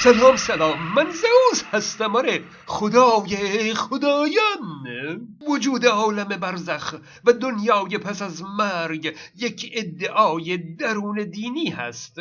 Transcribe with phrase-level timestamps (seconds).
[0.00, 2.44] سلام سلام من زئوس هستم آره.
[2.66, 5.28] خدای خدایان.
[5.48, 12.16] وجود عالم برزخ و دنیای پس از مرگ یک ادعای درون دینی هست.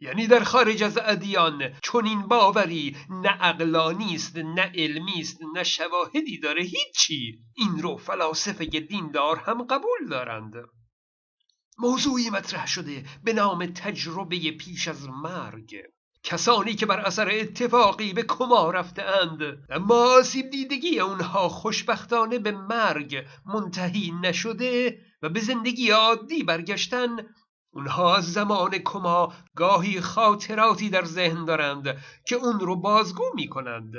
[0.00, 5.62] یعنی در خارج از ادیان چون این باوری نه عقلانی است نه علمی است نه
[5.62, 7.38] شواهدی داره هیچی.
[7.56, 10.54] این رو فلاسفه دیندار هم قبول دارند.
[11.78, 15.76] موضوعی مطرح شده به نام تجربه پیش از مرگ.
[16.22, 19.40] کسانی که بر اثر اتفاقی به کما رفته اند.
[19.70, 27.16] اما آسیب دیدگی اونها خوشبختانه به مرگ منتهی نشده و به زندگی عادی برگشتن
[27.72, 31.96] اونها از زمان کما گاهی خاطراتی در ذهن دارند
[32.26, 33.94] که اون رو بازگو می کنند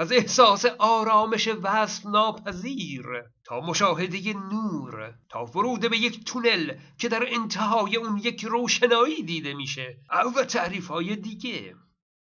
[0.00, 3.06] از احساس آرامش وصف ناپذیر
[3.44, 9.54] تا مشاهده نور تا ورود به یک تونل که در انتهای اون یک روشنایی دیده
[9.54, 9.96] میشه
[10.36, 11.74] و تعریف های دیگه.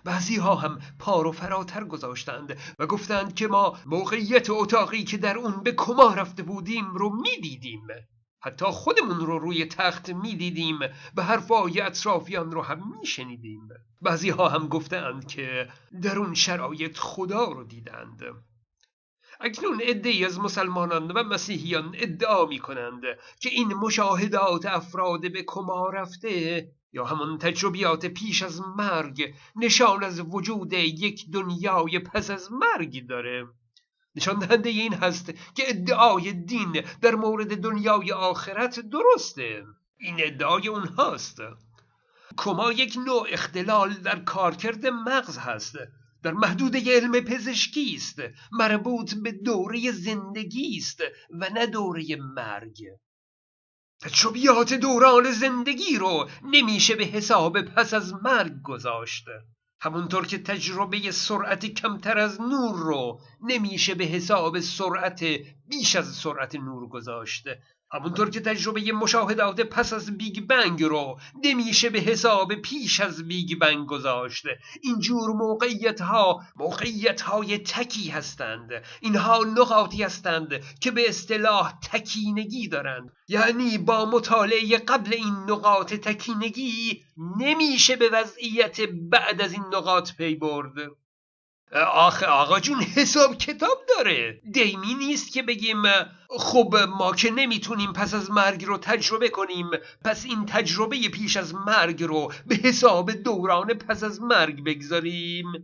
[0.04, 5.64] بعضی ها هم پارو فراتر گذاشتند و گفتند که ما موقعیت اتاقی که در اون
[5.64, 7.88] به کما رفته بودیم رو می‌دیدیم.
[8.44, 10.80] حتی خودمون رو روی تخت می‌دیدیم
[11.16, 13.70] و حرفای اطرافیان رو هم میشنیدیم.
[14.02, 15.70] بعضی ها هم گفتند که
[16.02, 18.22] در اون شرایط خدا رو دیدند.
[19.40, 23.02] اکنون عده از مسلمانان و مسیحیان ادعا می کنند
[23.40, 30.20] که این مشاهدات افراد به کما رفته یا همان تجربیات پیش از مرگ نشان از
[30.20, 33.48] وجود یک دنیای پس از مرگ داره.
[34.16, 35.26] نشان دهنده این هست
[35.56, 39.64] که ادعای دین در مورد دنیای آخرت درسته.
[39.98, 41.38] این ادعای اونهاست
[42.38, 45.76] کما یک نوع اختلال در کارکرد مغز هست
[46.24, 48.20] در محدوده علم پزشکی است
[48.52, 52.84] مربوط به دوره زندگی است و نه دوره مرگ.
[54.02, 59.26] تجربیات دوران زندگی رو نمیشه به حساب پس از مرگ گذاشت.
[59.84, 65.24] همونطور که تجربه سرعت کمتر از نور رو نمیشه به حساب سرعت
[65.68, 67.62] بیش از سرعت نور گذاشته
[67.94, 73.60] همونطور که تجربه مشاهدات پس از بیگ بنگ رو نمیشه به حساب پیش از بیگ
[73.60, 78.70] بنگ گذاشته اینجور موقعیت ها موقعیت های تکی هستند
[79.02, 87.04] اینها نقاطی هستند که به اصطلاح تکینگی دارند یعنی با مطالعه قبل این نقاط تکینگی
[87.40, 91.03] نمیشه به وضعیت بعد از این نقاط پی برد
[91.82, 95.84] آخه آقا جون حساب کتاب داره دیمی نیست که بگیم
[96.30, 99.70] خب ما که نمی‌تونیم پس از مرگ رو تجربه کنیم
[100.06, 105.46] پس این تجربه پیش از مرگ رو به حساب دوران پس از مرگ بگذاریم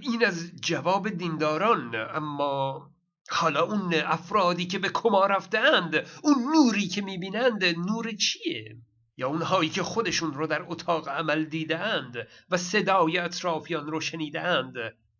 [0.00, 2.90] این از جواب دینداران اما
[3.30, 8.76] حالا اون افرادی که به کما رفتند اون نوری که می‌بینند نور چیه؟
[9.18, 14.74] یا اونهایی که خودشون رو در اتاق عمل دیدند و صدای اطرافیان رو شنیدند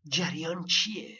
[0.09, 1.19] جریان چیه؟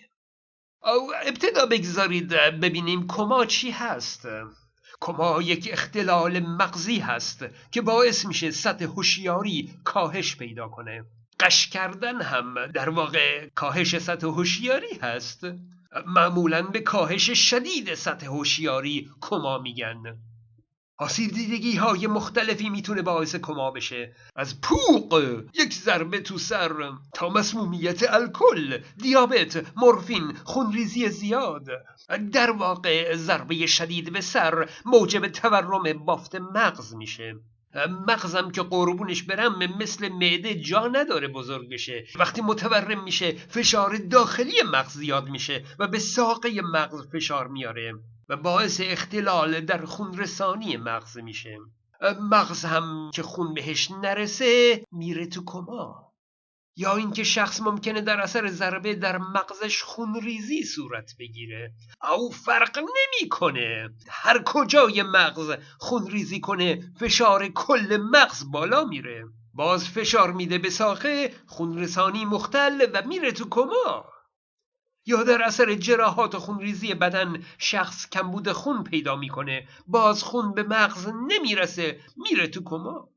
[0.83, 4.29] او ابتدا بگذارید ببینیم کما چی هست.
[5.01, 11.05] کما یک اختلال مغزی هست که باعث میشه سطح هوشیاری کاهش پیدا کنه.
[11.41, 15.47] قش کردن هم در واقع کاهش سطح هوشیاری هست.
[16.07, 20.19] معمولا به کاهش شدید سطح هوشیاری کما میگن.
[21.01, 24.13] آسیب دیدگی های مختلفی می‌تونه باعث کما بشه.
[24.37, 31.67] از پوق یک ضربه تو سر تا مسمومیت الکل دیابت مورفین خونریزی زیاد.
[32.33, 37.37] در واقع ضربه شدید به سر موجب تورم بافت مغز میشه.
[38.09, 44.63] مغزم که قربونش برم مثل معده جا نداره بزرگ بشه وقتی متورم میشه فشار داخلی
[44.73, 47.95] مغز زیاد میشه و به ساقه مغز فشار میاره.
[48.29, 51.59] و باعث اختلال در خون رسانی مغز میشه.
[52.21, 56.09] مغز هم که خون بهش نرسه میره تو کما.
[56.77, 61.73] یا اینکه شخص ممکنه در اثر ضربه در مغزش خون ریزی صورت بگیره.
[62.19, 63.91] او فرق نمی‌کنه.
[64.09, 69.25] هر کجای مغز خون ریزی کنه فشار کل مغز بالا میره.
[69.55, 74.05] باز فشار میده به ساقه خون رسانی مختل و میره تو کما.
[75.07, 80.63] یا در اثر جراحات و خونریزی بدن شخص کمبود خون پیدا می‌کنه باز خون به
[80.63, 83.09] مغز نمی‌رسه میره تو کما.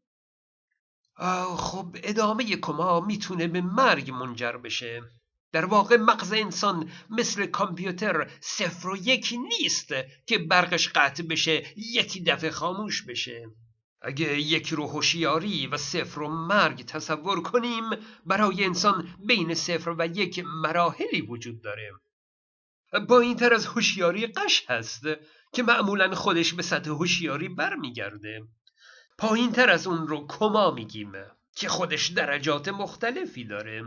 [1.57, 5.01] خب ادامه کما می‌تونه به مرگ منجر بشه.
[5.51, 9.87] در واقع مغز انسان مثل کامپیوتر صفر و یک نیست
[10.25, 13.49] که برقش قطع بشه یکی دفعه خاموش بشه.
[14.01, 17.83] اگه یک رو هوشیاری و صفر و مرگ تصور کنیم
[18.25, 21.91] برای انسان بین صفر و یک مراحلی وجود داره.
[23.07, 25.03] با این تر از هوشیاری قش هست
[25.53, 28.43] که معمولا خودش به سطح هوشیاری برمیگرده.
[29.17, 31.11] پایین تر از اون رو کما میگیم
[31.55, 33.83] که خودش درجات مختلفی داره.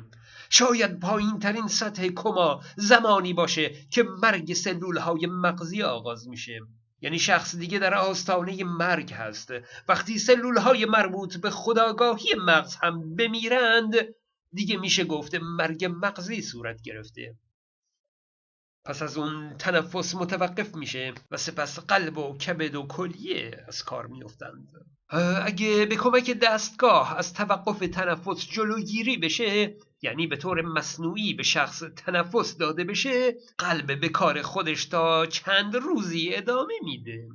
[0.50, 6.60] شاید پایین ترین سطح کما زمانی باشه که مرگ سلول های مغزی آغاز میشه.
[7.04, 9.50] یعنی شخص دیگه در آستانه مرگ هست.
[9.88, 13.94] وقتی سلول های مربوط به خداگاهی مغز هم بمیرند
[14.52, 17.34] دیگه میشه گفته مرگ مغزی صورت گرفته.
[18.84, 24.06] پس از اون تنفس متوقف میشه و سپس قلب و کبد و کلیه از کار
[24.06, 24.68] میفتند
[25.44, 31.82] اگه به کمک دستگاه از توقف تنفس جلوگیری بشه یعنی به طور مصنوعی به شخص
[31.96, 37.28] تنفس داده بشه قلب به کار خودش تا چند روزی ادامه میده.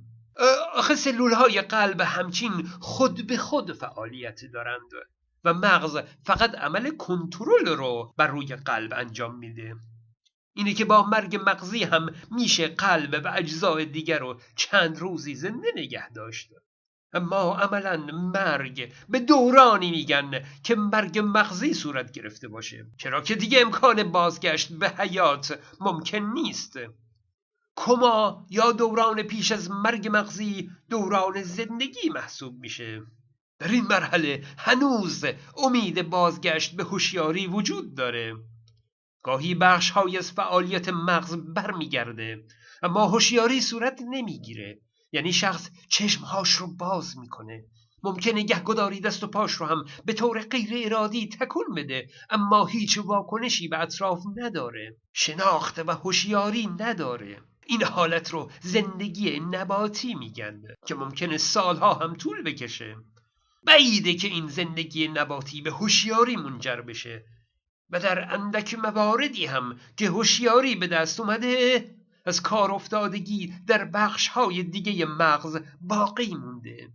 [0.74, 4.92] آخه سلول های قلب همچین خود به خود فعالیت دارند
[5.44, 9.75] و مغز فقط عمل کنترل رو بر روی قلب انجام میده.
[10.59, 15.67] اینه که با مرگ مغزی هم میشه قلب و اجزای دیگر رو چند روزی زنده
[15.75, 16.50] نگه داشت
[17.13, 22.85] اما عملا مرگ به دورانی میگن که مرگ مغزی صورت گرفته باشه.
[22.97, 26.73] چرا که دیگه امکان بازگشت به حیات ممکن نیست.
[27.75, 33.01] کما یا دوران پیش از مرگ مغزی دوران زندگی محسوب میشه.
[33.59, 35.25] در این مرحله هنوز
[35.57, 38.35] امید بازگشت به هوشیاری وجود داره.
[39.24, 42.44] گاهی بخش های از فعالیت مغز برمیگرده
[42.83, 44.80] اما هوشیاری صورت نمی‌گیره.
[45.12, 47.63] یعنی شخص چشمهاش رو باز می‌کنه.
[48.04, 52.98] ممکنه گهگداری دست و پاش رو هم به طور غیر ارادی تکون بده اما هیچ
[52.98, 54.98] واکنشی به اطراف نداره.
[55.13, 57.42] شناخت و هوشیاری نداره.
[57.66, 62.95] این حالت رو زندگی نباتی میگن که ممکنه سالها هم طول بکشه.
[63.63, 67.25] بعیده که این زندگی نباتی به هوشیاری منجر بشه.
[67.91, 71.86] و در اندک مواردی هم که هوشیاری به دست اومده
[72.25, 76.89] از کار افتادگی در بخش های دیگه مغز باقی مونده.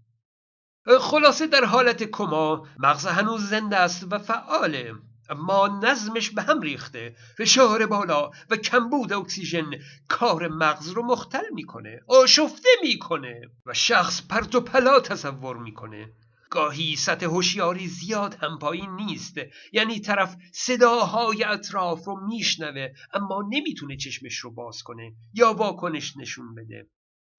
[1.01, 4.95] خلاصه در حالت کما مغز هنوز زنده است و فعاله
[5.31, 9.71] اما نظمش به هم ریخته فشار بالا و کمبود اکسیژن
[10.09, 16.13] کار مغز رو مختل می‌کنه آشفته می‌کنه و شخص پرت و پلا تصور می‌کنه.
[16.55, 19.37] گاهی سطح هوشیاری زیاد هم پایین نیست.
[19.73, 26.55] یعنی طرف صداهای اطراف رو میشنوه اما نمی‌تونه چشمش رو باز کنه یا واکنش نشون
[26.55, 26.87] بده.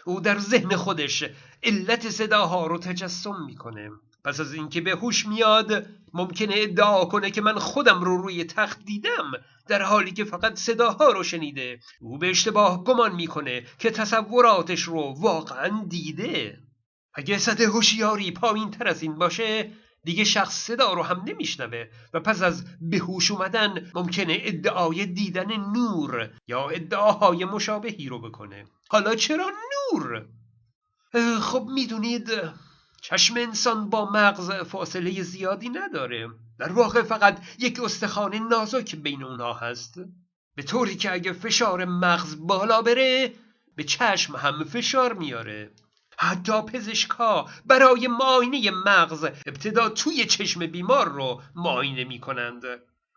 [0.06, 1.24] او در ذهن خودش
[1.64, 3.90] علت صداها رو تجسم می‌کنه.
[4.26, 8.86] پس از اینکه به هوش میاد ممکنه ادعا کنه که من خودم رو روی تخت
[8.86, 9.32] دیدم
[9.68, 11.80] در حالی که فقط صداها رو شنیده.
[12.02, 16.65] او به اشتباه گمان می‌کنه که تصوراتش رو واقعا دیده.
[17.16, 19.72] اگه سطح هوشیاری پایین تر از این باشه
[20.04, 26.30] دیگه شخص صدا رو هم نمیشنوه و پس از بهوش اومدن ممکنه ادعای دیدن نور
[26.48, 28.66] یا ادعاهای مشابهی رو بکنه.
[28.90, 29.52] حالا چرا
[29.94, 30.26] نور؟
[31.42, 32.30] خب می‌دونید
[33.02, 36.30] چشم انسان با مغز فاصله زیادی نداره.
[36.60, 40.00] در واقع فقط یک استخوان نازک بین اونها هست.
[40.56, 43.34] به طوری که اگه فشار مغز بالا بره
[43.76, 45.72] به چشم هم فشار میاره.
[46.20, 52.64] حتی پزشکا برای معاینه مغز ابتدا توی چشم بیمار رو معاینه می کنند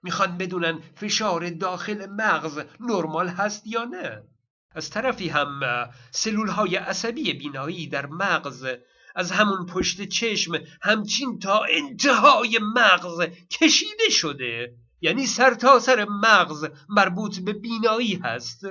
[0.02, 4.22] می‌خوان بدونن فشار داخل مغز نرمال هست یا نه.
[4.74, 5.60] از طرفی هم
[6.10, 8.66] سلول های عصبی بینایی در مغز
[9.14, 13.20] از همون پشت چشم همچین تا انتهای مغز
[13.50, 14.74] کشیده شده.
[15.00, 18.66] یعنی سرتاسر سر مغز مربوط به بینایی هست.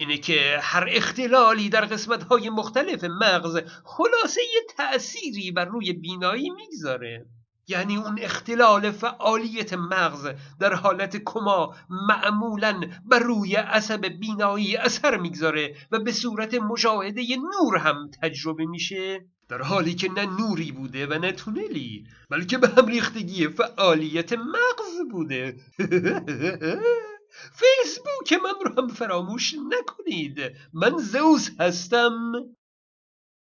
[0.00, 7.26] اینه که هر اختلالی در قسمتهای مختلف مغز خلاصه یه تأثیری بر روی بینایی می‌گذاره.
[7.68, 10.28] یعنی اون اختلال فعالیت مغز
[10.60, 17.76] در حالت کما معمولا بر روی عصب بینایی اثر می‌گذاره و به صورت مشاهده نور
[17.76, 19.26] هم تجربه میشه.
[19.48, 25.10] در حالی که نه نوری بوده و نه تونلی بلکه به هم ریختگی فعالیت مغز
[25.10, 25.56] بوده.
[27.54, 30.52] فیسبوک من رو هم فراموش نکنید.
[30.72, 32.32] من زوز هستم.